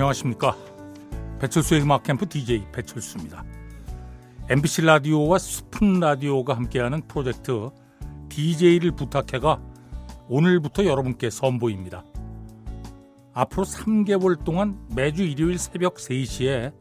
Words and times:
안녕하십니까. 0.00 0.56
배철수의 1.40 1.82
음악 1.82 2.04
캠프 2.04 2.26
DJ 2.26 2.64
배철수입니다. 2.72 3.44
MBC 4.48 4.82
라디오와 4.82 5.38
스푼 5.38 6.00
라디오가 6.00 6.56
함께하는 6.56 7.02
프로젝트 7.06 7.68
DJ를 8.30 8.92
부탁해가 8.92 9.60
오늘부터 10.30 10.86
여러분께 10.86 11.28
선보입니다. 11.28 12.02
앞으로 13.34 13.64
3개월 13.64 14.42
동안 14.42 14.80
매주 14.94 15.22
일요일 15.22 15.58
새벽 15.58 15.96
3시에 15.96 16.72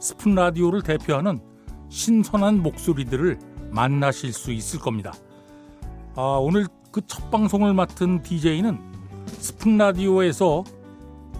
스푼 0.00 0.34
라디오를 0.34 0.80
대표하는 0.80 1.40
신선한 1.90 2.62
목소리들을 2.62 3.38
만나실 3.72 4.32
수 4.32 4.52
있을 4.52 4.80
겁니다. 4.80 5.12
아, 6.16 6.38
오늘 6.40 6.66
그 6.90 7.02
첫 7.02 7.30
방송을 7.30 7.74
맡은 7.74 8.22
DJ는 8.22 8.78
스푼 9.26 9.76
라디오에서 9.76 10.64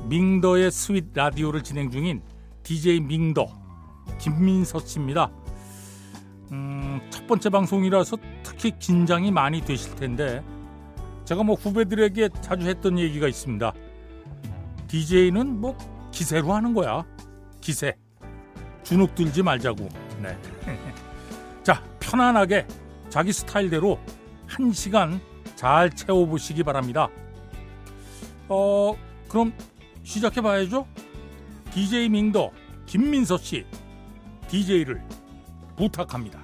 밍더의 0.08 0.70
sweet 0.70 1.12
라디오를 1.14 1.62
진행 1.62 1.90
중인 1.90 2.22
DJ 2.62 3.00
밍더 3.00 3.46
김민서 4.18 4.80
씨입니다. 4.80 5.30
음, 6.52 7.00
첫 7.10 7.26
번째 7.26 7.50
방송이라서 7.50 8.16
특히 8.42 8.72
긴장이 8.78 9.30
많이 9.30 9.60
되실 9.60 9.94
텐데 9.96 10.42
제가 11.24 11.42
뭐 11.42 11.54
후배들에게 11.56 12.28
자주 12.40 12.68
했던 12.68 12.98
얘기가 12.98 13.26
있습니다. 13.28 13.72
DJ는 14.88 15.60
뭐 15.60 15.76
기세로 16.12 16.52
하는 16.52 16.74
거야. 16.74 17.04
기세. 17.60 17.96
주눅 18.82 19.14
들지 19.14 19.42
말자고. 19.42 19.88
네. 20.22 20.38
자, 21.64 21.82
편안하게 21.98 22.66
자기 23.08 23.32
스타일대로 23.32 23.98
한 24.46 24.70
시간 24.72 25.20
잘 25.56 25.90
채워보시기 25.90 26.62
바랍니다. 26.62 27.08
어, 28.48 28.94
그럼 29.28 29.52
시작해 30.04 30.40
봐야죠. 30.40 30.86
DJ 31.72 32.08
밍더 32.10 32.52
김민서 32.86 33.38
씨, 33.38 33.64
DJ를 34.48 35.02
부탁합니다. 35.76 36.43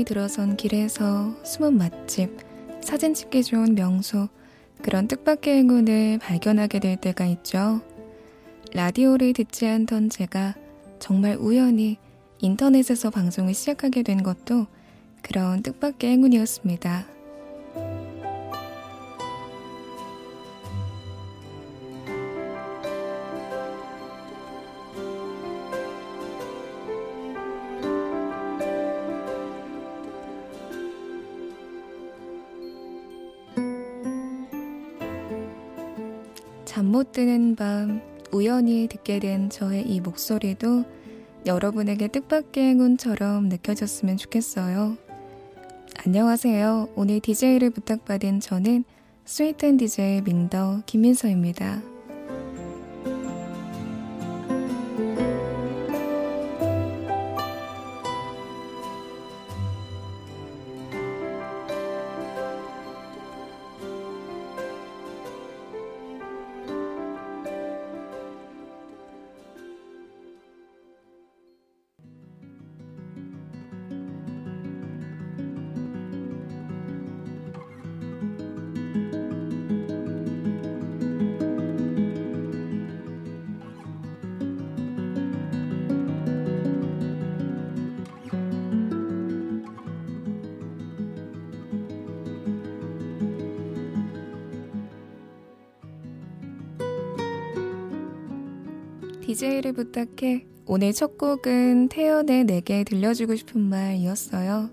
우연히 0.00 0.04
들어선 0.04 0.56
길에서 0.56 1.34
숨은 1.44 1.76
맛집, 1.76 2.30
사진 2.80 3.12
찍기 3.12 3.44
좋은 3.44 3.74
명소, 3.74 4.28
그런 4.82 5.06
뜻밖의 5.08 5.58
행운을 5.58 6.18
발견하게 6.20 6.78
될 6.78 6.96
때가 6.96 7.26
있죠. 7.26 7.82
라디오를 8.72 9.34
듣지 9.34 9.66
않던 9.66 10.08
제가 10.08 10.54
정말 10.98 11.36
우연히 11.36 11.98
인터넷에서 12.38 13.10
방송을 13.10 13.52
시작하게 13.52 14.02
된 14.02 14.22
것도 14.22 14.66
그런 15.22 15.62
뜻밖의 15.62 16.10
행운이었습니다. 16.12 17.06
드는 37.12 37.56
밤 37.56 38.00
우연히 38.32 38.86
듣게 38.88 39.18
된 39.18 39.50
저의 39.50 39.82
이 39.82 40.00
목소리도 40.00 40.84
여러분에게 41.46 42.08
뜻밖의 42.08 42.62
행운처럼 42.64 43.48
느껴졌으면 43.48 44.16
좋겠어요. 44.16 44.96
안녕하세요. 46.06 46.90
오늘 46.94 47.20
DJ를 47.20 47.70
부탁받은 47.70 48.40
저는 48.40 48.84
스위트앤 49.24 49.76
DJ 49.76 50.22
민더 50.22 50.82
김민서입니다. 50.86 51.89
DJ를 99.30 99.74
부탁해 99.74 100.44
오늘 100.66 100.92
첫 100.92 101.16
곡은 101.16 101.88
태연의 101.88 102.44
내게 102.46 102.82
들려주고 102.82 103.36
싶은 103.36 103.60
말이었어요. 103.60 104.70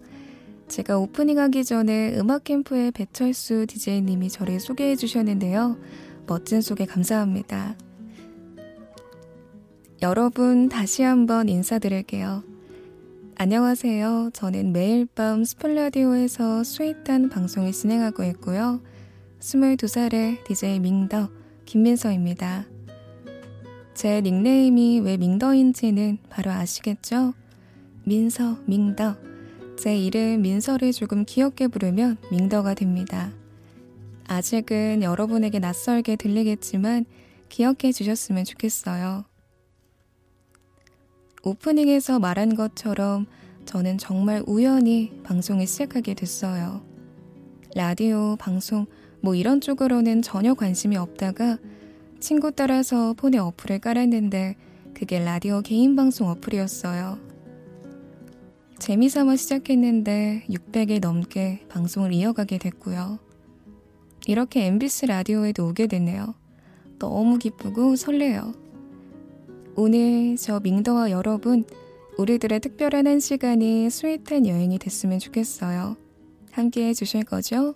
제가 0.67 0.97
오프닝 0.97 1.37
하기 1.37 1.63
전에 1.63 2.17
음악 2.17 2.45
캠프의 2.45 2.91
배철수 2.91 3.67
DJ님이 3.67 4.29
저를 4.29 4.59
소개해 4.59 4.95
주셨는데요. 4.95 5.77
멋진 6.25 6.61
소개 6.61 6.87
감사합니다. 6.87 7.75
여러분 10.01 10.69
다시 10.69 11.03
한번 11.03 11.49
인사드릴게요. 11.49 12.43
안녕하세요. 13.35 14.31
저는 14.33 14.73
매일 14.73 15.05
밤 15.05 15.43
스푼 15.43 15.91
라디오에서 15.91 16.63
sweet한 16.63 17.29
방송을 17.29 17.73
진행하고 17.73 18.23
있고요. 18.23 18.81
22살의 19.39 20.43
DJ 20.45 20.79
밍더 20.79 21.29
김민서입니다. 21.65 22.76
제 23.97 24.21
닉네임이 24.21 24.99
왜 24.99 25.17
밍더인지는 25.17 26.19
바로 26.29 26.51
아시겠죠? 26.51 27.33
민서, 28.03 28.59
밍더. 28.67 29.17
제 29.75 29.97
이름 29.97 30.43
민서를 30.43 30.91
조금 30.91 31.25
귀엽게 31.25 31.67
부르면 31.67 32.17
밍더가 32.29 32.75
됩니다. 32.75 33.31
아직은 34.27 35.01
여러분에게 35.01 35.57
낯설게 35.57 36.15
들리겠지만 36.15 37.05
기억해 37.49 37.91
주셨으면 37.91 38.45
좋겠어요. 38.45 39.25
오프닝에서 41.41 42.19
말한 42.19 42.53
것처럼 42.53 43.25
저는 43.65 43.97
정말 43.97 44.43
우연히 44.45 45.11
방송을 45.23 45.65
시작하게 45.65 46.13
됐어요. 46.13 46.85
라디오, 47.73 48.35
방송, 48.35 48.85
뭐 49.21 49.33
이런 49.33 49.59
쪽으로는 49.59 50.21
전혀 50.21 50.53
관심이 50.53 50.95
없다가 50.97 51.57
친구 52.19 52.51
따라서 52.51 53.13
폰에 53.13 53.37
어플을 53.37 53.79
깔았는데 53.79 54.55
그게 54.93 55.19
라디오 55.19 55.61
개인 55.61 55.95
방송 55.95 56.29
어플이었어요. 56.29 57.19
재미삼아 58.79 59.35
시작했는데 59.35 60.45
600일 60.49 61.01
넘게 61.01 61.65
방송을 61.69 62.13
이어가게 62.13 62.57
됐고요. 62.57 63.19
이렇게 64.27 64.65
MBC 64.65 65.07
라디오에도 65.07 65.67
오게 65.67 65.87
됐네요. 65.87 66.35
너무 66.99 67.37
기쁘고 67.37 67.95
설레요. 67.95 68.53
오늘 69.75 70.35
저 70.37 70.59
밍더와 70.59 71.11
여러분, 71.11 71.65
우리들의 72.17 72.59
특별한 72.59 73.05
한 73.05 73.19
시간이 73.19 73.89
스윗한 73.89 74.47
여행이 74.47 74.79
됐으면 74.79 75.19
좋겠어요. 75.19 75.95
함께 76.51 76.87
해주실 76.87 77.25
거죠? 77.25 77.75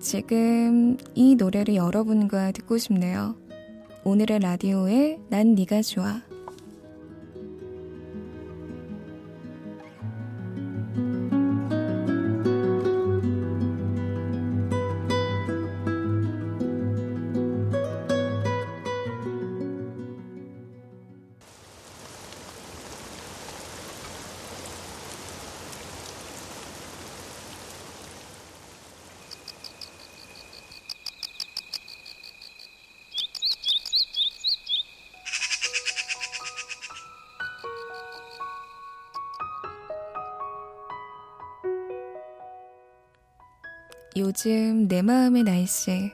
지금 0.00 0.96
이 1.14 1.34
노래를 1.34 1.76
여러분과 1.76 2.52
듣고 2.52 2.78
싶네요. 2.78 3.36
오늘의 4.02 4.40
라디오에 4.40 5.18
난 5.28 5.54
네가 5.54 5.82
좋아. 5.82 6.22
요즘 44.30 44.86
내 44.86 45.02
마음의 45.02 45.42
날씨. 45.42 46.12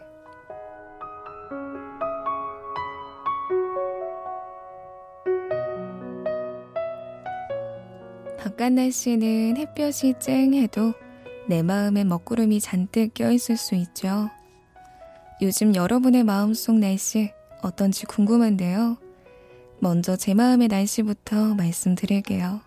바깥 8.39 8.73
날씨는 8.73 9.59
햇볕이 9.59 10.15
쨍해도 10.19 10.95
내 11.47 11.63
마음에 11.63 12.05
먹구름이 12.05 12.61
잔뜩 12.61 13.13
껴있을 13.13 13.59
수 13.59 13.75
있죠. 13.75 14.31
요즘 15.43 15.75
여러분의 15.75 16.25
마음속 16.25 16.79
날씨 16.79 17.35
어떤지 17.63 18.07
궁금한데요. 18.07 18.97
먼저 19.79 20.17
제 20.17 20.33
마음의 20.33 20.69
날씨부터 20.69 21.55
말씀드릴게요. 21.55 22.66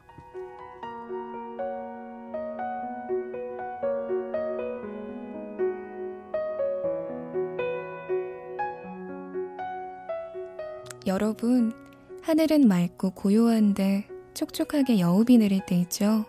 여러분, 11.42 11.72
하늘은 12.22 12.68
맑고 12.68 13.12
고요한데 13.12 14.10
촉촉하게 14.34 15.00
여우비 15.00 15.38
내릴 15.38 15.66
때 15.66 15.76
있죠? 15.80 16.26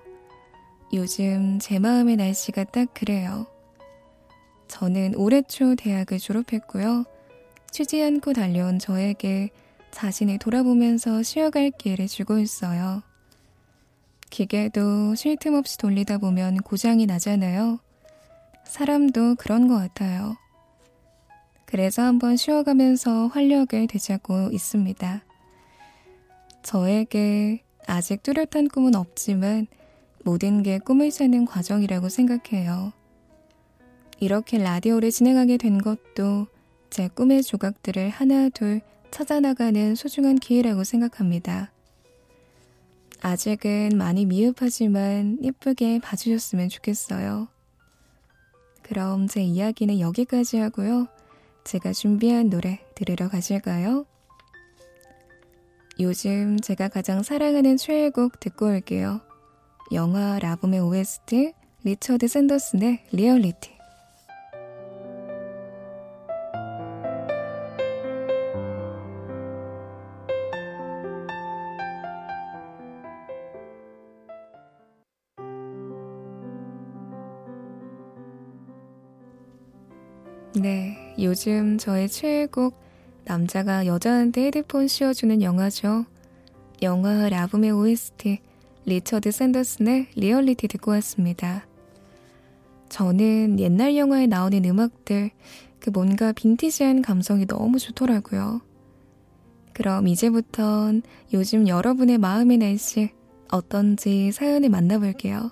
요즘 0.93 1.59
제 1.59 1.81
마음의 1.81 2.15
날씨가 2.15 2.65
딱 2.65 2.95
그래요. 2.95 3.47
저는 4.69 5.17
올해 5.17 5.43
초 5.43 5.75
대학을 5.75 6.21
졸업했고요. 6.21 7.05
쉬지 7.73 8.01
않고 8.05 8.35
달려온 8.35 8.79
저에게 8.79 9.51
자신을 9.91 10.39
돌아보면서 10.39 11.25
쉬어갈 11.25 11.73
기회를 11.73 12.07
주고 12.07 12.39
있어요. 12.39 13.03
기계도 14.31 15.17
쉴 15.17 15.37
틈 15.37 15.55
없이 15.55 15.77
돌리다 15.77 16.19
보면 16.19 16.59
고장이 16.59 17.07
나잖아요. 17.07 17.81
사람도 18.65 19.35
그런 19.37 19.67
것 19.67 19.75
같아요. 19.75 20.37
그래서 21.71 22.03
한번 22.03 22.37
쉬어가면서 22.37 23.29
활력을 23.29 23.87
되찾고 23.87 24.51
있습니다. 24.53 25.25
저에게 26.65 27.63
아직 27.87 28.25
뚜렷한 28.25 28.69
꿈은 28.69 28.97
없지만 28.97 29.69
모든 30.25 30.65
게 30.65 30.79
꿈을 30.79 31.11
찾는 31.13 31.45
과정이라고 31.45 32.09
생각해요. 32.09 32.93
이렇게 34.19 34.59
라디오를 34.59 35.13
진행하게 35.13 35.59
된 35.59 35.79
것도 35.79 36.49
제 36.91 37.07
꿈의 37.07 37.45
조각들을 37.45 38.11
하나 38.11 38.49
둘 38.49 38.81
찾아나가는 39.13 39.95
소중한 39.95 40.37
기회라고 40.37 40.83
생각합니다. 40.83 41.71
아직은 43.23 43.91
많이 43.97 44.27
미흡하지만 44.27 45.39
예쁘게 45.41 46.01
봐주셨으면 46.01 46.69
좋겠어요. 46.69 47.47
그럼 48.83 49.29
제 49.29 49.41
이야기는 49.43 50.01
여기까지 50.01 50.57
하고요. 50.57 51.07
제가 51.65 51.93
준비한 51.93 52.51
노래 52.51 52.81
들으러 52.95 53.29
가실까요? 53.29 54.07
요즘 55.99 56.59
제가 56.61 56.89
가장 56.89 57.23
사랑하는 57.23 57.77
최애곡 57.77 58.41
듣고 58.41 58.67
올게요. 58.67 59.21
영화 59.93 60.39
라붐의 60.39 60.81
OST 60.81 61.53
리처드 61.83 62.29
샌더슨의 62.29 63.05
리얼리티 63.13 63.81
네, 80.55 81.00
요즘 81.19 81.79
저의 81.79 82.09
최애곡 82.09 82.79
남자가 83.25 83.87
여자한테 83.87 84.47
헤드폰 84.47 84.89
씌워주는 84.89 85.43
영화죠. 85.43 86.07
영화 86.83 87.29
라붐의 87.29 87.71
OST 87.73 88.39
리처드 88.87 89.31
샌더슨의 89.31 90.09
리얼리티 90.17 90.69
듣고 90.69 90.93
왔습니다. 90.93 91.67
저는 92.89 93.61
옛날 93.61 93.97
영화에 93.97 94.27
나오는 94.27 94.65
음악들 94.65 95.31
그 95.79 95.91
뭔가 95.91 96.33
빈티지한 96.33 97.03
감성이 97.03 97.47
너무 97.47 97.79
좋더라고요. 97.79 98.61
그럼 99.73 100.09
이제부턴 100.09 101.03
요즘 101.33 101.69
여러분의 101.69 102.19
마음의 102.19 102.59
날씨 102.59 103.11
어떤지 103.51 104.33
사연을 104.33 104.69
만나볼게요. 104.69 105.51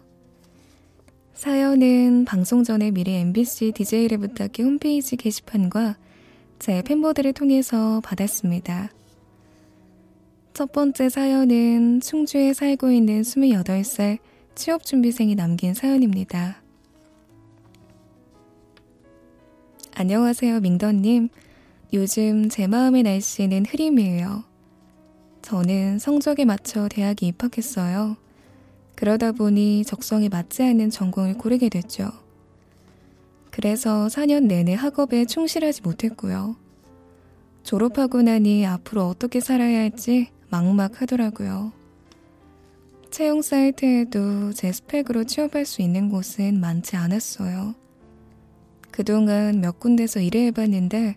사연은 1.39 2.25
방송 2.25 2.65
전에 2.65 2.91
미리 2.91 3.15
MBC 3.15 3.71
DJ를 3.71 4.19
부탁해 4.19 4.55
홈페이지 4.59 5.15
게시판과 5.15 5.97
제 6.59 6.83
팬보들을 6.83 7.33
통해서 7.33 8.01
받았습니다. 8.01 8.91
첫 10.53 10.73
번째 10.73 11.09
사연은 11.09 12.01
충주에 12.01 12.53
살고 12.53 12.91
있는 12.91 13.23
28살 13.23 14.19
취업준비생이 14.57 15.37
남긴 15.37 15.75
사연입니다. 15.75 16.61
안녕하세요, 19.95 20.59
민던님. 20.59 21.29
요즘 21.93 22.49
제 22.49 22.67
마음의 22.67 23.05
날씨는 23.05 23.67
흐림이에요. 23.67 24.43
저는 25.43 26.01
성적에 26.01 26.45
맞춰 26.45 26.89
대학에 26.89 27.29
입학했어요. 27.29 28.17
그러다 28.99 29.31
보니 29.31 29.85
적성에 29.85 30.29
맞지 30.29 30.65
않는 30.65 30.91
전공을 30.91 31.35
고르게 31.35 31.69
됐죠. 31.69 32.11
그래서 33.53 34.09
4년 34.09 34.47
내내 34.47 34.75
학업에 34.75 35.25
충실하지 35.25 35.83
못했고요. 35.83 36.57
졸업하고 37.63 38.23
나니 38.23 38.67
앞으로 38.67 39.07
어떻게 39.07 39.39
살아야 39.39 39.79
할지 39.79 40.31
막막하더라고요. 40.51 41.73
채용 43.13 43.41
사이트에도 43.41 44.53
제 44.53 44.73
스펙으로 44.73 45.23
취업할 45.23 45.65
수 45.65 45.81
있는 45.81 46.09
곳은 46.09 46.59
많지 46.59 46.97
않았어요. 46.97 47.77
그동안 48.91 49.61
몇 49.61 49.79
군데서 49.79 50.19
일을 50.19 50.41
해봤는데 50.47 51.15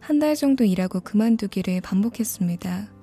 한 0.00 0.18
달 0.18 0.34
정도 0.34 0.64
일하고 0.64 0.98
그만두기를 0.98 1.82
반복했습니다. 1.82 3.01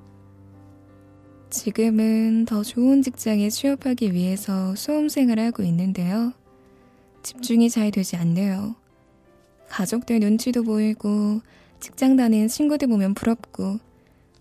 지금은 1.50 2.46
더 2.46 2.62
좋은 2.62 3.02
직장에 3.02 3.50
취업하기 3.50 4.14
위해서 4.14 4.76
수험생을 4.76 5.40
하고 5.40 5.64
있는데요. 5.64 6.32
집중이 7.24 7.70
잘 7.70 7.90
되지 7.90 8.16
않네요. 8.18 8.76
가족들 9.68 10.20
눈치도 10.20 10.64
보이고 10.64 11.42
직장 11.80 12.16
다니는 12.16 12.48
친구들 12.48 12.88
보면 12.88 13.14
부럽고 13.16 13.80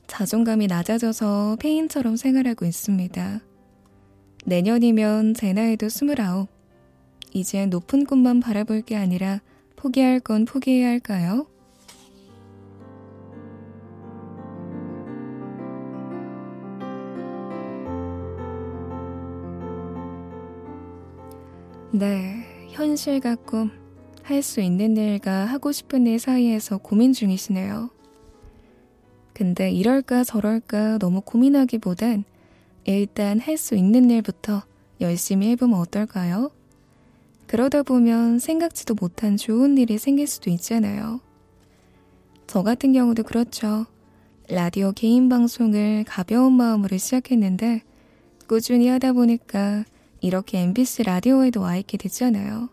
자존감이 0.06 0.66
낮아져서 0.66 1.56
폐인처럼 1.60 2.16
생활하고 2.16 2.66
있습니다. 2.66 3.40
내년이면 4.44 5.34
제 5.34 5.52
나이도 5.52 5.88
스물아홉. 5.88 6.48
이제 7.32 7.66
높은 7.66 8.04
꿈만 8.04 8.40
바라볼 8.40 8.82
게 8.82 8.96
아니라 8.96 9.40
포기할 9.76 10.20
건 10.20 10.44
포기해야 10.44 10.88
할까요? 10.88 11.46
네, 21.90 22.45
현실과 22.71 23.35
꿈, 23.37 23.71
할 24.23 24.42
수 24.42 24.61
있는 24.61 24.97
일과 24.97 25.47
하고 25.47 25.73
싶은 25.73 26.07
일 26.07 26.18
사이에서 26.18 26.76
고민 26.78 27.12
중이시네요. 27.14 27.88
근데 29.33 29.71
이럴까 29.71 30.25
저럴까 30.25 30.99
너무 30.99 31.23
고민하기보단 31.23 32.25
일단 32.85 33.38
할 33.40 33.57
수 33.57 33.75
있는 33.75 34.11
일부터 34.11 34.62
열심히 35.00 35.49
해보면 35.50 35.78
어떨까요? 35.78 36.50
그러다 37.47 37.83
보면 37.83 38.38
생각지도 38.38 38.95
못한 38.95 39.37
좋은 39.38 39.78
일이 39.78 39.97
생길 39.97 40.26
수도 40.26 40.50
있잖아요. 40.50 41.21
저 42.47 42.62
같은 42.62 42.92
경우도 42.92 43.23
그렇죠. 43.23 43.87
라디오 44.50 44.92
개인 44.92 45.28
방송을 45.30 46.04
가벼운 46.07 46.52
마음으로 46.54 46.99
시작했는데 46.99 47.83
꾸준히 48.47 48.88
하다 48.88 49.14
보니까 49.14 49.85
이렇게 50.20 50.58
MBC 50.60 51.04
라디오에도 51.04 51.60
와 51.60 51.76
있게 51.76 51.96
됐잖아요. 51.96 52.68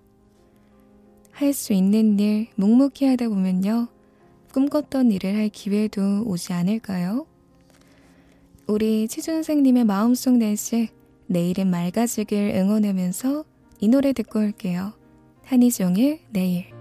할 1.31 1.53
수 1.53 1.73
있는 1.73 2.17
일 2.19 2.47
묵묵히 2.55 3.05
하다 3.05 3.27
보면요. 3.29 3.87
꿈꿨던 4.53 5.11
일을 5.11 5.35
할 5.35 5.49
기회도 5.49 6.23
오지 6.25 6.53
않을까요? 6.53 7.25
우리 8.67 9.07
치준생님의 9.07 9.83
마음속 9.83 10.37
날씨 10.37 10.89
내일은 11.27 11.69
맑아지길 11.69 12.53
응원하면서 12.55 13.43
이 13.79 13.87
노래 13.89 14.13
듣고 14.13 14.39
올게요. 14.39 14.93
한희종의 15.43 16.21
내일 16.31 16.74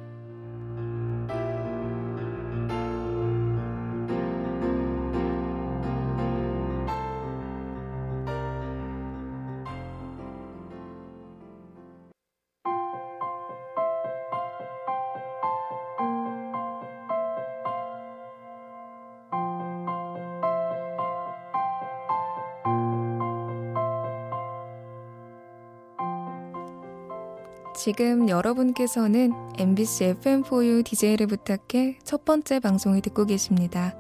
지금 27.85 28.31
여러분께서는 28.31 29.35
MBC 29.59 30.15
FM4U 30.23 30.87
DJ를 30.87 31.27
부탁해 31.27 31.99
첫 32.03 32.25
번째 32.25 32.59
방송을 32.59 33.03
듣고 33.03 33.27
계십니다. 33.27 33.95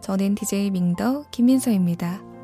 저는 0.00 0.36
DJ 0.36 0.70
민더 0.70 1.26
김민서입니다. 1.30 2.35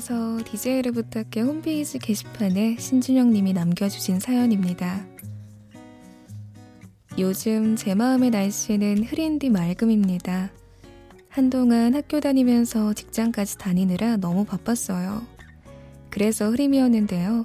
이어서 0.00 0.38
DJ를 0.44 0.92
부탁해 0.92 1.42
홈페이지 1.42 1.98
게시판에 1.98 2.76
신준영 2.78 3.32
님이 3.32 3.52
남겨주신 3.52 4.18
사연입니다. 4.18 5.04
요즘 7.18 7.76
제 7.76 7.94
마음의 7.94 8.30
날씨는 8.30 9.04
흐린 9.04 9.38
뒤 9.38 9.50
맑음입니다. 9.50 10.50
한동안 11.28 11.94
학교 11.94 12.18
다니면서 12.18 12.94
직장까지 12.94 13.58
다니느라 13.58 14.16
너무 14.16 14.46
바빴어요. 14.46 15.22
그래서 16.08 16.48
흐림이었는데요. 16.48 17.44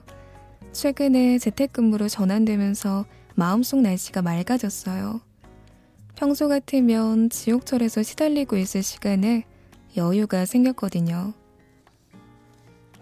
최근에 0.71 1.39
재택근무로 1.39 2.07
전환되면서 2.07 3.05
마음속 3.35 3.81
날씨가 3.81 4.21
맑아졌어요. 4.21 5.19
평소 6.15 6.47
같으면 6.47 7.29
지옥철에서 7.29 8.01
시달리고 8.01 8.55
있을 8.55 8.81
시간에 8.81 9.43
여유가 9.97 10.45
생겼거든요. 10.45 11.33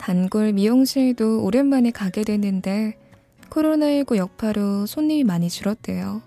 단골 0.03 0.51
미용실도 0.51 1.45
오랜만에 1.45 1.91
가게 1.91 2.25
됐는데 2.25 2.97
코로나19 3.49 4.17
여파로 4.17 4.85
손님이 4.85 5.23
많이 5.23 5.49
줄었대요. 5.49 6.21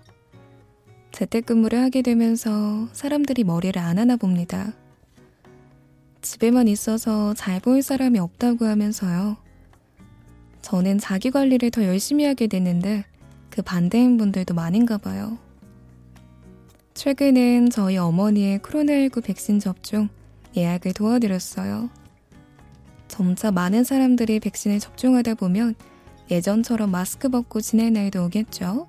재택근무를 1.11 1.83
하게 1.83 2.01
되면서 2.01 2.87
사람들이 2.93 3.43
머리를 3.43 3.79
안 3.79 3.99
하나 3.99 4.15
봅니다. 4.15 4.73
집에만 6.23 6.67
있어서 6.69 7.35
잘 7.35 7.59
보일 7.59 7.83
사람이 7.83 8.17
없다고 8.17 8.65
하면서요. 8.65 9.37
저는 10.63 10.97
자기 10.97 11.29
관리를 11.29 11.69
더 11.69 11.83
열심히 11.83 12.25
하게 12.25 12.47
됐는데 12.47 13.05
그 13.51 13.61
반대인 13.61 14.17
분들도 14.17 14.55
많은가 14.55 14.97
봐요. 14.97 15.37
최근엔 16.95 17.69
저희 17.69 17.97
어머니의 17.97 18.57
코로나19 18.57 19.23
백신 19.23 19.59
접종 19.59 20.09
예약을 20.55 20.93
도와드렸어요. 20.93 21.91
점차 23.17 23.49
많은 23.49 23.83
사람들이 23.83 24.39
백신을 24.39 24.79
접종하다 24.79 25.33
보면 25.33 25.73
예전처럼 26.29 26.91
마스크 26.91 27.29
벗고 27.29 27.61
지낼 27.61 27.91
날도 27.91 28.23
오겠죠. 28.25 28.87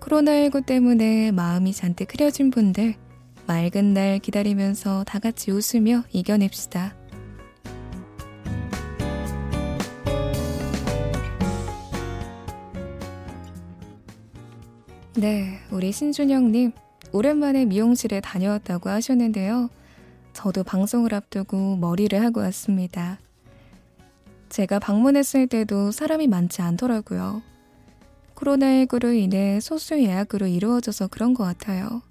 코로나19 0.00 0.66
때문에 0.66 1.32
마음이 1.32 1.72
잔뜩 1.72 2.12
흐려진 2.12 2.50
분들, 2.50 2.94
맑은 3.46 3.94
날 3.94 4.18
기다리면서 4.18 5.04
다 5.04 5.18
같이 5.20 5.50
웃으며 5.50 6.04
이겨냅시다. 6.12 6.94
네, 15.16 15.60
우리 15.70 15.92
신준영님, 15.92 16.72
오랜만에 17.12 17.64
미용실에 17.64 18.20
다녀왔다고 18.20 18.90
하셨는데요. 18.90 19.70
저도 20.34 20.64
방송을 20.64 21.14
앞두고 21.14 21.76
머리를 21.76 22.20
하고 22.22 22.40
왔습니다. 22.40 23.18
제가 24.50 24.78
방문했을 24.78 25.46
때도 25.46 25.90
사람이 25.90 26.26
많지 26.26 26.60
않더라고요. 26.60 27.42
코로나19로 28.34 29.16
인해 29.16 29.60
소수 29.60 29.98
예약으로 29.98 30.46
이루어져서 30.46 31.06
그런 31.08 31.32
것 31.34 31.44
같아요. 31.44 32.02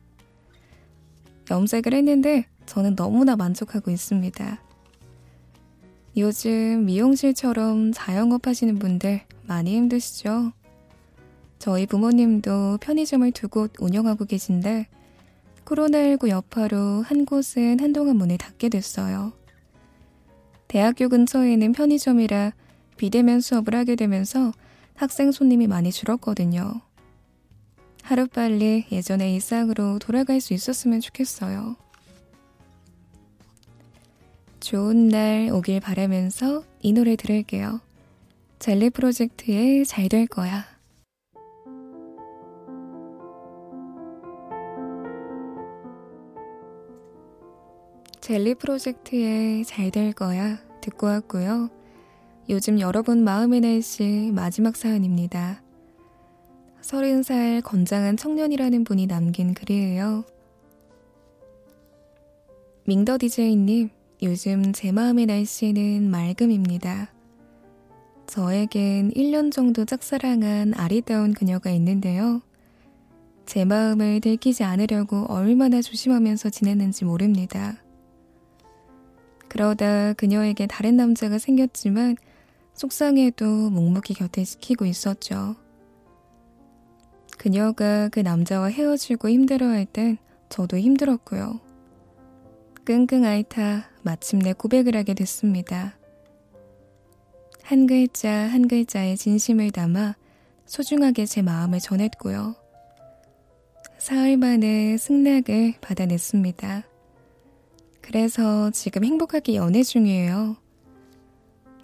염색을 1.51 1.93
했는데 1.93 2.47
저는 2.65 2.95
너무나 2.95 3.35
만족하고 3.35 3.91
있습니다. 3.91 4.61
요즘 6.15 6.85
미용실처럼 6.85 7.91
자영업 7.93 8.47
하시는 8.47 8.79
분들 8.79 9.21
많이 9.43 9.75
힘드시죠? 9.75 10.53
저희 11.59 11.85
부모님도 11.85 12.77
편의점을 12.81 13.31
두 13.31 13.47
곳 13.49 13.73
운영하고 13.79 14.25
계신데 14.25 14.87
코로나19 15.65 16.29
여파로 16.29 17.01
한 17.01 17.25
곳은 17.25 17.79
한동안 17.79 18.17
문을 18.17 18.37
닫게 18.37 18.69
됐어요. 18.69 19.33
대학교 20.67 21.09
근처에 21.09 21.55
는 21.55 21.71
편의점이라 21.71 22.53
비대면 22.97 23.41
수업을 23.41 23.75
하게 23.75 23.95
되면서 23.95 24.51
학생 24.95 25.31
손님이 25.31 25.67
많이 25.67 25.91
줄었거든요. 25.91 26.81
하루빨리 28.03 28.87
예전의 28.91 29.33
일상으로 29.35 29.99
돌아갈 29.99 30.41
수 30.41 30.53
있었으면 30.53 30.99
좋겠어요. 30.99 31.75
좋은 34.59 35.09
날 35.09 35.49
오길 35.51 35.79
바라면서 35.79 36.63
이 36.81 36.93
노래 36.93 37.15
들을게요. 37.15 37.81
젤리 38.59 38.91
프로젝트의 38.91 39.85
잘 39.85 40.07
될 40.09 40.25
거야. 40.27 40.72
젤리 48.23 48.55
프로젝트의 48.55 49.65
잘 49.65 49.91
될 49.91 50.13
거야 50.13 50.57
듣고 50.79 51.07
왔고요. 51.07 51.69
요즘 52.47 52.79
여러분 52.79 53.25
마음의 53.25 53.59
날씨 53.59 54.31
마지막 54.33 54.77
사연입니다. 54.77 55.61
서른 56.79 57.21
살 57.21 57.59
건장한 57.59 58.15
청년이라는 58.15 58.85
분이 58.85 59.07
남긴 59.07 59.53
글이에요. 59.53 60.23
민더 62.85 63.17
디제이님, 63.17 63.89
요즘 64.21 64.71
제 64.71 64.93
마음의 64.93 65.25
날씨는 65.25 66.09
맑음입니다. 66.09 67.11
저에겐 68.27 69.11
1년 69.11 69.51
정도 69.51 69.83
짝사랑한 69.83 70.75
아리따운 70.75 71.33
그녀가 71.33 71.71
있는데요. 71.71 72.41
제 73.45 73.65
마음을 73.65 74.21
들키지 74.21 74.63
않으려고 74.63 75.25
얼마나 75.25 75.81
조심하면서 75.81 76.51
지냈는지 76.51 77.03
모릅니다. 77.03 77.82
그러다 79.53 80.13
그녀에게 80.13 80.65
다른 80.65 80.97
남자가 80.97 81.37
생겼지만 81.37 82.17
속상해도 82.73 83.69
묵묵히 83.69 84.15
곁에 84.15 84.43
지키고 84.43 84.85
있었죠. 84.85 85.55
그녀가 87.37 88.09
그 88.09 88.19
남자와 88.19 88.69
헤어지고 88.69 89.29
힘들어할 89.29 89.85
땐 89.85 90.17
저도 90.49 90.79
힘들었고요. 90.79 91.59
끙끙 92.83 93.25
앓다 93.25 93.91
마침내 94.01 94.53
고백을 94.53 94.97
하게 94.97 95.13
됐습니다. 95.13 95.99
한 97.61 97.85
글자 97.85 98.31
한 98.31 98.67
글자의 98.67 99.17
진심을 99.17 99.69
담아 99.69 100.15
소중하게 100.65 101.27
제 101.27 101.43
마음을 101.43 101.79
전했고요. 101.79 102.55
사흘 103.99 104.35
만에 104.37 104.97
승낙을 104.97 105.75
받아냈습니다. 105.79 106.92
그래서 108.03 108.69
지금 108.71 109.03
행복하게 109.03 109.55
연애 109.55 109.81
중이에요. 109.81 110.57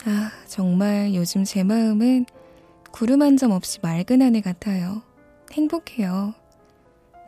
아, 0.05 0.31
정말 0.47 1.13
요즘 1.15 1.43
제 1.43 1.63
마음은 1.63 2.25
구름 2.91 3.21
한 3.21 3.37
점 3.37 3.51
없이 3.51 3.79
맑은 3.81 4.21
하늘 4.21 4.41
같아요. 4.41 5.01
행복해요. 5.53 6.33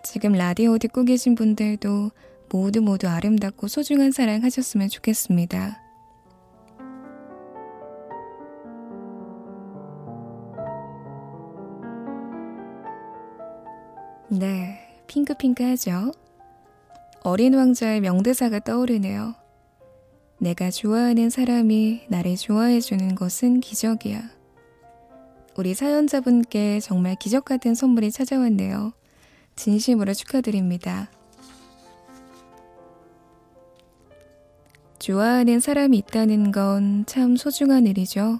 지금 0.04 0.34
라디오 0.34 0.78
듣고 0.78 1.04
계신 1.04 1.36
분들도 1.36 2.12
모두 2.50 2.82
모두 2.82 3.08
아름답고 3.08 3.68
소중한 3.68 4.12
사랑 4.12 4.44
하셨으면 4.44 4.90
좋겠습니다. 4.90 5.80
네, 14.30 14.80
핑크핑크하죠? 15.08 16.12
어린 17.24 17.54
왕자의 17.54 18.01
명대사가 18.01 18.60
떠오르네요. 18.60 19.36
내가 20.40 20.72
좋아하는 20.72 21.30
사람이 21.30 22.06
나를 22.10 22.36
좋아해주는 22.36 23.13
것은 23.13 23.60
기적이야. 23.60 24.24
우리 25.56 25.75
사연자분께 25.75 26.80
정말 26.80 27.16
기적 27.16 27.46
같은 27.46 27.75
선물이 27.75 28.12
찾아왔네요. 28.12 28.94
진심으로 29.56 30.13
축하드립니다. 30.16 31.12
좋아하는 34.98 35.60
사람이 35.60 35.98
있다는 35.98 36.51
건 36.51 37.04
참 37.06 37.36
소중한 37.36 37.86
일이죠. 37.86 38.40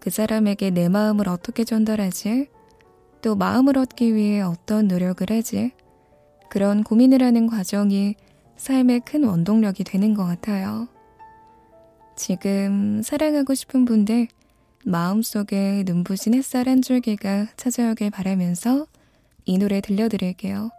그 0.00 0.08
사람에게 0.08 0.70
내 0.70 0.88
마음을 0.88 1.28
어떻게 1.28 1.64
전달하지? 1.64 2.48
또 3.20 3.34
마음을 3.34 3.76
얻기 3.76 4.14
위해 4.14 4.40
어떤 4.40 4.88
노력을 4.88 5.26
하지? 5.30 5.72
그런 6.48 6.82
고민을 6.82 7.22
하는 7.22 7.46
과정이 7.46 8.14
삶의 8.56 9.00
큰 9.00 9.24
원동력이 9.24 9.84
되는 9.84 10.14
것 10.14 10.24
같아요. 10.24 10.88
지금 12.16 13.02
사랑하고 13.02 13.54
싶은 13.54 13.84
분들 13.84 14.28
마음속에 14.84 15.82
눈부신 15.84 16.34
햇살 16.34 16.68
한 16.68 16.80
줄기가 16.80 17.46
찾아오길 17.56 18.10
바라면서 18.10 18.86
이 19.44 19.58
노래 19.58 19.80
들려드릴게요. 19.80 20.70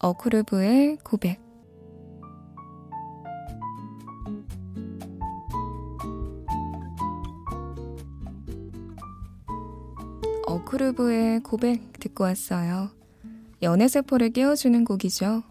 어쿠르브의 0.00 0.98
고백. 1.02 1.40
어쿠르브의 10.46 11.40
고백 11.40 11.92
듣고 12.00 12.24
왔어요. 12.24 12.99
연애 13.62 13.88
세포를 13.88 14.30
깨워주는 14.30 14.84
곡이죠. 14.84 15.42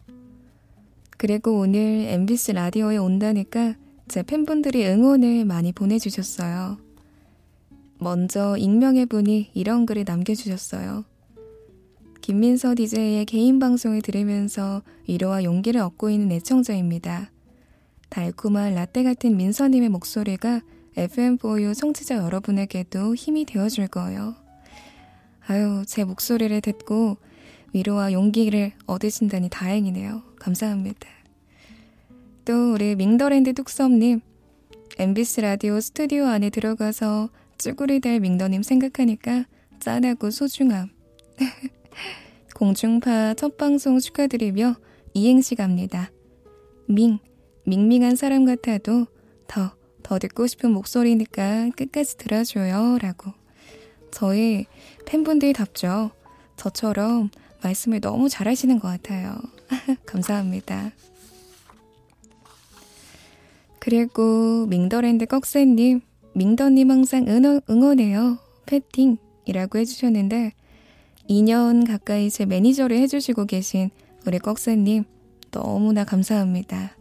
그리고 1.17 1.59
오늘 1.59 1.79
MBC 2.07 2.53
라디오에 2.53 2.97
온다니까 2.97 3.75
제 4.07 4.23
팬분들이 4.23 4.85
응원을 4.87 5.45
많이 5.45 5.71
보내주셨어요. 5.71 6.77
먼저 7.99 8.57
익명의 8.57 9.05
분이 9.05 9.51
이런 9.53 9.85
글을 9.85 10.05
남겨주셨어요. 10.07 11.03
김민서 12.21 12.73
DJ의 12.75 13.25
개인 13.25 13.59
방송을 13.59 14.01
들으면서 14.01 14.81
위로와 15.07 15.43
용기를 15.43 15.81
얻고 15.81 16.09
있는 16.09 16.31
애청자입니다. 16.31 17.31
달콤한 18.09 18.73
라떼 18.73 19.03
같은 19.03 19.37
민서님의 19.37 19.89
목소리가 19.89 20.61
FM4U 20.95 21.75
청취자 21.75 22.17
여러분에게도 22.17 23.13
힘이 23.13 23.45
되어줄 23.45 23.87
거예요. 23.87 24.35
아유, 25.47 25.83
제 25.85 26.03
목소리를 26.03 26.61
듣고 26.61 27.17
위로와 27.73 28.13
용기를 28.13 28.73
얻으신다니 28.85 29.49
다행이네요. 29.49 30.23
감사합니다. 30.39 31.07
또 32.45 32.73
우리 32.73 32.95
밍더랜드 32.95 33.53
뚝섬님, 33.53 34.21
MBC 34.97 35.41
라디오 35.41 35.79
스튜디오 35.79 36.25
안에 36.25 36.49
들어가서 36.49 37.29
쭈구리 37.57 37.99
될 37.99 38.19
밍더님 38.19 38.63
생각하니까 38.63 39.45
짠하고 39.79 40.31
소중함. 40.31 40.89
공중파 42.55 43.35
첫 43.35 43.57
방송 43.57 43.99
축하드리며 43.99 44.75
이행시 45.13 45.55
갑니다. 45.55 46.11
밍, 46.87 47.19
밍밍한 47.65 48.15
사람 48.15 48.45
같아도 48.45 49.05
더, 49.47 49.71
더 50.03 50.19
듣고 50.19 50.47
싶은 50.47 50.71
목소리니까 50.71 51.69
끝까지 51.75 52.17
들어줘요. 52.17 52.97
라고. 53.01 53.31
저희 54.11 54.65
팬분들답죠. 55.05 56.11
저처럼 56.55 57.29
말씀을 57.63 58.01
너무 58.01 58.29
잘하시는 58.29 58.79
것 58.79 58.87
같아요. 58.87 59.37
감사합니다. 60.05 60.91
그리고 63.79 64.65
밍더랜드 64.67 65.25
꺽쇠님, 65.25 66.01
밍더님 66.33 66.91
항상 66.91 67.27
응원, 67.27 67.61
응원해요. 67.69 68.37
패팅 68.65 69.17
이라고 69.45 69.79
해주셨는데 69.79 70.53
2년 71.29 71.87
가까이 71.87 72.29
제 72.29 72.45
매니저를 72.45 72.97
해주시고 72.97 73.45
계신 73.45 73.89
우리 74.27 74.37
꺽쇠님 74.39 75.05
너무나 75.51 76.03
감사합니다. 76.03 76.95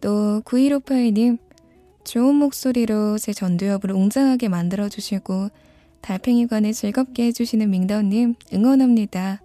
또 0.00 0.42
9158님 0.44 1.38
좋은 2.04 2.34
목소리로 2.34 3.18
제 3.18 3.32
전두엽을 3.32 3.92
웅장하게 3.92 4.48
만들어주시고 4.48 5.50
달팽이관을 6.02 6.72
즐겁게 6.72 7.26
해주시는 7.26 7.70
밍더님 7.70 8.34
응원합니다. 8.52 9.40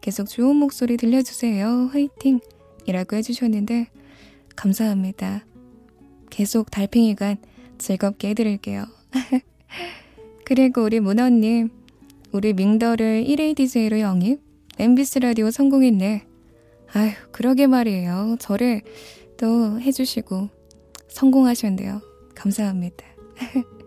계속 0.00 0.28
좋은 0.28 0.56
목소리 0.56 0.96
들려주세요. 0.96 1.90
화이팅! 1.92 2.40
이라고 2.86 3.16
해주셨는데 3.16 3.88
감사합니다. 4.56 5.44
계속 6.30 6.70
달팽이관 6.70 7.36
즐겁게 7.76 8.30
해드릴게요. 8.30 8.86
그리고 10.44 10.82
우리 10.82 10.98
문원님 10.98 11.68
우리 12.32 12.52
밍더를 12.54 13.24
1회 13.24 13.54
DJ로 13.54 14.00
영입 14.00 14.40
MBC 14.78 15.20
라디오 15.20 15.50
성공했네. 15.50 16.24
아휴 16.94 17.12
그러게 17.32 17.66
말이에요. 17.66 18.36
저를 18.40 18.82
또 19.36 19.78
해주시고 19.80 20.48
성공하셨네요. 21.08 22.00
감사합니다. 22.34 23.04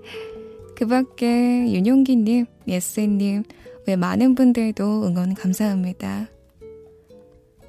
그 0.82 0.88
밖에 0.88 1.72
윤용기님, 1.72 2.48
예스님, 2.68 3.44
왜 3.86 3.96
많은 3.96 4.34
분들도 4.34 5.06
응원 5.06 5.36
감사합니다. 5.36 6.28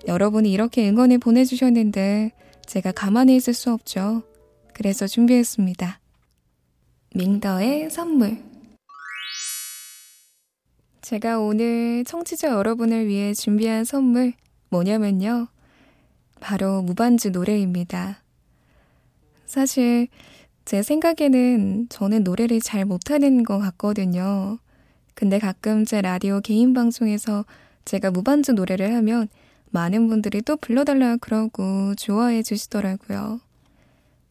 여러분이 0.09 0.51
이렇게 0.51 0.89
응원을 0.89 1.19
보내주셨는데 1.19 2.31
제가 2.65 2.93
가만히 2.93 3.37
있을 3.37 3.53
수 3.53 3.71
없죠. 3.71 4.23
그래서 4.73 5.07
준비했습니다. 5.07 6.01
밍더의 7.15 7.91
선물. 7.91 8.39
제가 11.03 11.39
오늘 11.39 12.05
청취자 12.07 12.49
여러분을 12.49 13.09
위해 13.09 13.35
준비한 13.35 13.85
선물 13.85 14.33
뭐냐면요. 14.71 15.49
바로 16.41 16.81
무반주 16.81 17.29
노래입니다. 17.29 18.23
사실 19.45 20.09
제 20.65 20.83
생각에는 20.83 21.89
저는 21.89 22.25
노래를 22.25 22.61
잘 22.61 22.85
못하는 22.85 23.43
것 23.43 23.59
같거든요. 23.59 24.59
근데 25.15 25.39
가끔 25.39 25.85
제 25.85 26.01
라디오 26.01 26.41
개인 26.41 26.73
방송에서 26.73 27.45
제가 27.85 28.11
무반주 28.11 28.53
노래를 28.53 28.95
하면 28.95 29.29
많은 29.71 30.09
분들이 30.09 30.43
또 30.43 30.57
불러달라 30.57 31.17
그러고 31.17 31.95
좋아해 31.97 32.43
주시더라고요. 32.43 33.41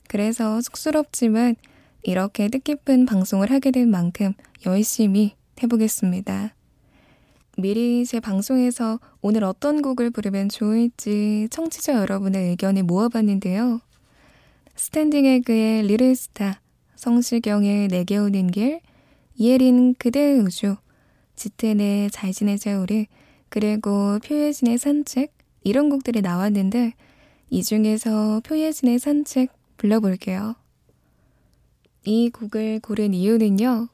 그래서 0.08 0.62
쑥스럽지만 0.62 1.56
이렇게 2.04 2.48
뜻깊은 2.50 3.06
방송을 3.06 3.52
하게 3.52 3.72
된 3.72 3.90
만큼 3.90 4.34
열심히 4.66 5.36
해보겠습니다. 5.62 6.54
미리 7.58 8.06
제 8.06 8.20
방송에서 8.20 9.00
오늘 9.22 9.44
어떤 9.44 9.82
곡을 9.82 10.10
부르면 10.10 10.50
좋을지 10.50 11.48
청취자 11.52 11.96
여러분의 11.96 12.50
의견을 12.50 12.84
모아봤는데요. 12.84 13.82
스탠딩 14.82 15.28
에그의 15.28 15.84
Little 15.84 16.16
Star, 16.16 16.60
성시경의 16.96 17.90
내게 17.90 18.18
오는 18.18 18.50
길, 18.50 18.82
이혜린 19.36 19.94
그대의 19.94 20.40
우주, 20.40 20.76
짙은의 21.36 22.10
잘 22.10 22.32
지내자 22.32 22.80
우리, 22.80 23.06
그리고 23.50 24.18
표예진의 24.26 24.80
산책 24.80 25.38
이런 25.64 25.92
곡들이 25.92 26.22
나왔는데 26.22 26.96
이 27.52 27.64
중에서 27.64 28.42
표예진의 28.44 28.98
산책 28.98 29.54
불러볼게요. 29.78 30.56
이 32.04 32.32
곡을 32.32 32.80
고른 32.80 33.14
이유는요. 33.14 33.88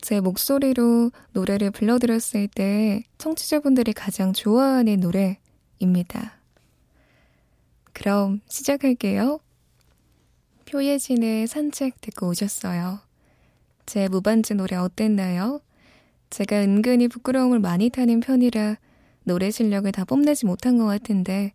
제 0.00 0.20
목소리로 0.20 1.10
노래를 1.32 1.72
불러드렸을 1.72 2.46
때 2.46 3.02
청취자분들이 3.18 3.92
가장 3.92 4.32
좋아하는 4.32 5.00
노래입니다. 5.00 6.38
그럼 7.92 8.40
시작할게요. 8.46 9.40
표예진의 10.72 11.48
산책 11.48 12.00
듣고 12.00 12.28
오셨어요. 12.28 13.00
제 13.84 14.08
무반주 14.08 14.54
노래 14.54 14.76
어땠나요? 14.76 15.60
제가 16.30 16.62
은근히 16.62 17.08
부끄러움을 17.08 17.58
많이 17.58 17.90
타는 17.90 18.20
편이라 18.20 18.78
노래 19.24 19.50
실력을 19.50 19.92
다 19.92 20.06
뽐내지 20.06 20.46
못한 20.46 20.78
것 20.78 20.86
같은데 20.86 21.52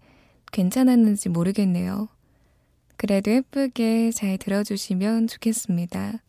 괜찮았는지 0.51 1.29
모르겠네요. 1.29 2.09
그래도 2.95 3.31
예쁘게 3.31 4.11
잘 4.11 4.37
들어주시면 4.37 5.25
좋겠습니다. 5.25 6.21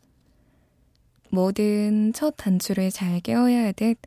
뭐든 1.31 2.14
첫 2.14 2.37
단추를 2.38 2.90
잘 2.90 3.20
깨워야 3.20 3.66
하듯 3.66 3.98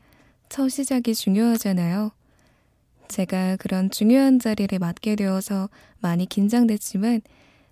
첫 0.49 0.69
시작이 0.69 1.13
중요하잖아요. 1.13 2.11
제가 3.09 3.57
그런 3.57 3.91
중요한 3.91 4.39
자리를 4.39 4.79
맡게 4.79 5.17
되어서 5.17 5.69
많이 5.99 6.25
긴장됐지만 6.25 7.21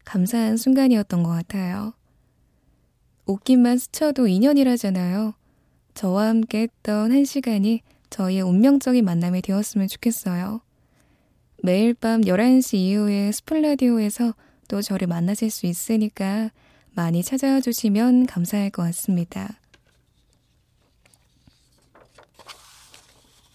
감사한 0.10 0.58
순간이었던 0.58 1.22
것 1.22 1.30
같아요. 1.30 1.94
옷깃만 3.28 3.78
스쳐도 3.78 4.26
인연이라잖아요. 4.28 5.36
저와 5.94 6.30
함께 6.30 6.62
했던 6.62 7.12
한 7.12 7.26
시간이 7.26 7.82
저희의 8.10 8.42
운명적인 8.42 9.06
만남이 9.06 9.44
되었으면 9.44 9.88
좋겠어요. 9.88 10.62
매일 11.62 11.94
밤 11.94 12.22
11시 12.22 12.78
이후에 12.78 13.32
스플라디오에서 13.32 14.34
또 14.68 14.82
저를 14.82 15.06
만나실 15.06 15.52
수 15.52 15.68
있으니까 15.68 16.50
많이 16.96 17.22
찾아와 17.22 17.62
주시면 17.62 18.26
감사할 18.26 18.72
것 18.72 18.82
같습니다. 18.82 19.60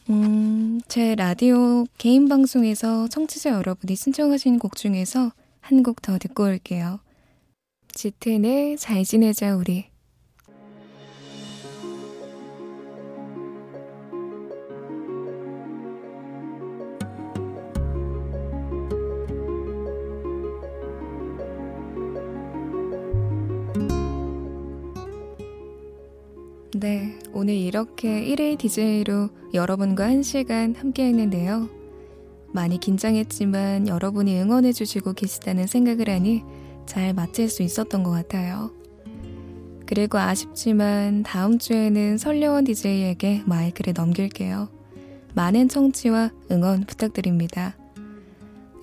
음, 0.08 0.80
제 0.86 1.16
라디오 1.16 1.84
개인 1.98 2.28
방송에서 2.28 3.08
청취자 3.08 3.50
여러분이 3.50 3.96
신청하신 3.96 4.60
곡 4.60 4.76
중에서 4.76 5.32
한 5.64 5.82
곡 5.82 6.02
더 6.02 6.18
듣고 6.18 6.44
올게요. 6.44 7.00
지텐의 7.94 8.76
잘 8.76 9.02
지내자 9.02 9.56
우리 9.56 9.86
네, 26.76 27.18
오늘 27.32 27.54
이렇게 27.54 28.08
1일 28.22 28.58
DJ로 28.58 29.30
여러분과 29.54 30.08
1시간 30.08 30.76
함께 30.76 31.04
했는데요. 31.06 31.83
많이 32.54 32.78
긴장했지만 32.78 33.88
여러분이 33.88 34.40
응원해주시고 34.40 35.14
계시다는 35.14 35.66
생각을 35.66 36.08
하니 36.08 36.44
잘 36.86 37.12
마칠 37.12 37.48
수 37.48 37.64
있었던 37.64 38.04
것 38.04 38.12
같아요. 38.12 38.70
그리고 39.86 40.18
아쉽지만 40.18 41.24
다음 41.24 41.58
주에는 41.58 42.16
설려원 42.16 42.62
DJ에게 42.64 43.42
마이크를 43.44 43.92
넘길게요. 43.96 44.68
많은 45.34 45.68
청취와 45.68 46.30
응원 46.52 46.84
부탁드립니다. 46.86 47.76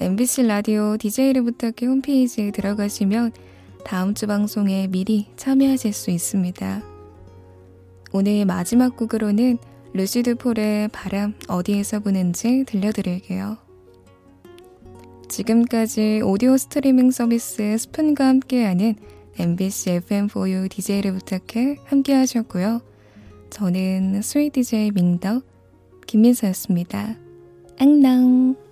MBC 0.02 0.44
라디오 0.44 0.98
DJ를 0.98 1.44
부탁해 1.44 1.86
홈페이지에 1.86 2.52
들어가시면 2.52 3.32
다음 3.86 4.14
주 4.14 4.28
방송에 4.28 4.88
미리 4.88 5.28
참여하실 5.38 5.94
수 5.94 6.12
있습니다. 6.12 6.84
오늘 8.12 8.46
마지막 8.46 8.98
곡으로는 8.98 9.60
루시드 9.94 10.36
폴의 10.36 10.88
바람 10.90 11.34
어디에서 11.48 12.00
부는지 12.00 12.64
들려드릴게요. 12.66 13.58
지금까지 15.28 16.22
오디오 16.24 16.58
스트리밍 16.58 17.12
서비스 17.12 17.78
스푼과 17.78 18.28
함께하는 18.28 18.96
MBC 19.38 20.02
FM4U 20.02 20.70
DJ를 20.70 21.14
부탁해 21.14 21.78
함께 21.86 22.14
하셨고요. 22.14 22.82
저는 23.50 24.22
sweet 24.22 24.54
DJ 24.54 24.92
민덕 24.92 25.44
김민서였습니다. 26.08 27.16
안녕! 27.80 28.71